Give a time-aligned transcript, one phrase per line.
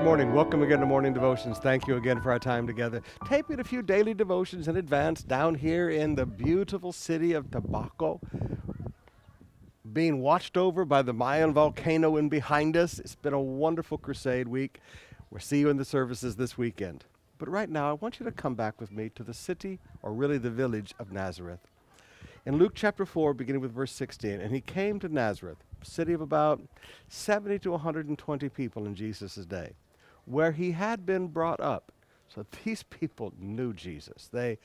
[0.00, 0.32] Good morning.
[0.32, 1.58] Welcome again to Morning Devotions.
[1.58, 3.02] Thank you again for our time together.
[3.26, 8.18] Taping a few daily devotions in advance down here in the beautiful city of Tabaco,
[9.92, 12.98] being watched over by the Mayon volcano in behind us.
[12.98, 14.80] It's been a wonderful crusade week.
[15.30, 17.04] We'll see you in the services this weekend.
[17.36, 20.14] But right now, I want you to come back with me to the city, or
[20.14, 21.60] really the village of Nazareth.
[22.46, 26.14] In Luke chapter 4, beginning with verse 16, and he came to Nazareth, a city
[26.14, 26.62] of about
[27.08, 29.74] 70 to 120 people in Jesus' day,
[30.24, 31.92] where he had been brought up.
[32.34, 34.28] So these people knew Jesus.
[34.32, 34.58] They,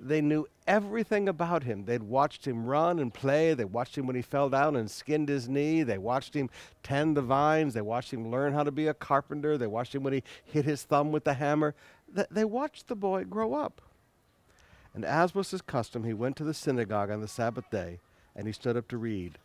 [0.00, 1.84] they knew everything about him.
[1.84, 3.54] They'd watched him run and play.
[3.54, 5.82] They watched him when he fell down and skinned his knee.
[5.82, 6.50] They watched him
[6.82, 7.74] tend the vines.
[7.74, 9.58] They watched him learn how to be a carpenter.
[9.58, 11.74] They watched him when he hit his thumb with the hammer.
[12.14, 13.82] Th- they watched the boy grow up.
[14.94, 18.00] And as was his custom, he went to the synagogue on the Sabbath day,
[18.34, 19.38] and he stood up to read.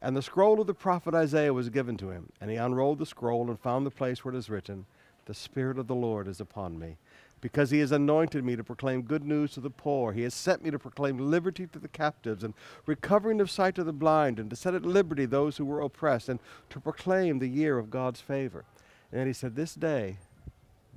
[0.00, 2.30] And the scroll of the prophet Isaiah was given to him.
[2.40, 4.86] And he unrolled the scroll and found the place where it is written,
[5.26, 6.96] The Spirit of the Lord is upon me,
[7.40, 10.12] because he has anointed me to proclaim good news to the poor.
[10.12, 12.54] He has sent me to proclaim liberty to the captives, and
[12.86, 16.28] recovering of sight to the blind, and to set at liberty those who were oppressed,
[16.28, 16.40] and
[16.70, 18.64] to proclaim the year of God's favor.
[19.12, 20.18] And he said, This day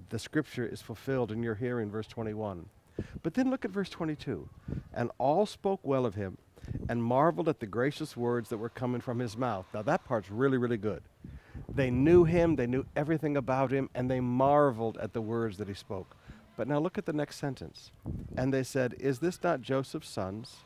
[0.09, 2.67] the scripture is fulfilled in your hearing, verse 21.
[3.23, 4.49] But then look at verse 22.
[4.93, 6.37] And all spoke well of him
[6.89, 9.65] and marveled at the gracious words that were coming from his mouth.
[9.73, 11.03] Now, that part's really, really good.
[11.73, 15.67] They knew him, they knew everything about him, and they marveled at the words that
[15.67, 16.15] he spoke.
[16.55, 17.91] But now look at the next sentence.
[18.35, 20.57] And they said, Is this not Joseph's sons?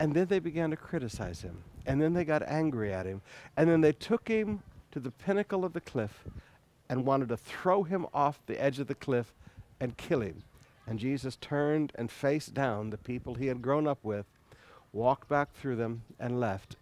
[0.00, 1.62] And then they began to criticize him.
[1.86, 3.20] And then they got angry at him.
[3.56, 6.24] And then they took him to the pinnacle of the cliff
[6.88, 9.34] and wanted to throw him off the edge of the cliff
[9.80, 10.42] and kill him.
[10.86, 14.24] And Jesus turned and faced down the people he had grown up with,
[14.92, 16.76] walked back through them, and left,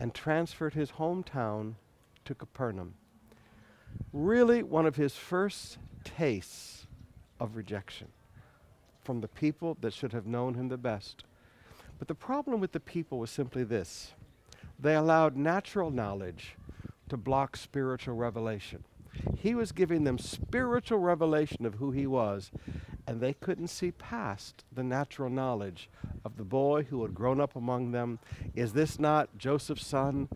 [0.00, 1.74] and transferred his hometown
[2.28, 2.92] to Capernaum.
[4.12, 6.86] Really, one of his first tastes
[7.40, 8.08] of rejection
[9.02, 11.24] from the people that should have known him the best.
[11.98, 14.12] But the problem with the people was simply this
[14.78, 16.54] they allowed natural knowledge
[17.08, 18.84] to block spiritual revelation.
[19.34, 22.50] He was giving them spiritual revelation of who he was,
[23.06, 25.88] and they couldn't see past the natural knowledge
[26.26, 28.18] of the boy who had grown up among them.
[28.54, 30.28] Is this not Joseph's son?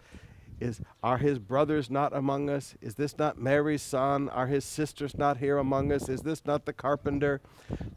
[0.61, 2.75] Is, are his brothers not among us?
[2.81, 4.29] Is this not Mary's son?
[4.29, 6.09] Are his sisters not here among us?
[6.09, 7.41] Is this not the carpenter?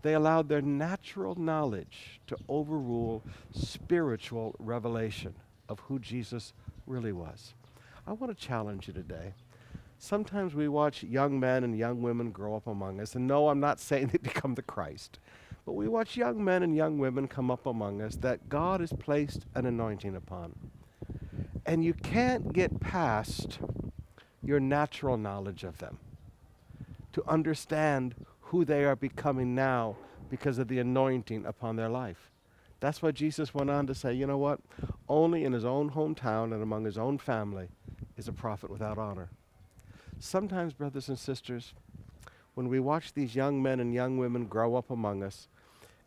[0.02, 3.24] They allowed their natural knowledge to overrule
[3.54, 5.36] spiritual revelation
[5.70, 6.54] of who Jesus
[6.88, 7.54] really was.
[8.08, 9.34] I want to challenge you today
[9.98, 13.16] sometimes we watch young men and young women grow up among us.
[13.16, 15.20] And no, I'm not saying they become the Christ,
[15.66, 18.94] but we watch young men and young women come up among us that God has
[18.94, 20.56] placed an anointing upon.
[21.66, 23.60] And you can't get past
[24.44, 25.98] your natural knowledge of them
[27.14, 29.96] to understand who they are becoming now
[30.30, 32.32] because of the anointing upon their life.
[32.80, 34.60] That's why Jesus went on to say, you know what?
[35.10, 37.70] Only in his own hometown and among his own family
[38.18, 39.30] is a prophet without honor.
[40.20, 41.74] Sometimes, brothers and sisters,
[42.54, 45.48] when we watch these young men and young women grow up among us,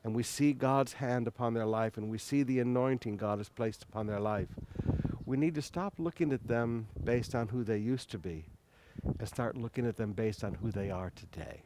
[0.04, 3.48] and we see God's hand upon their life, and we see the anointing God has
[3.48, 4.48] placed upon their life,
[5.28, 8.46] we need to stop looking at them based on who they used to be
[9.18, 11.62] and start looking at them based on who they are today.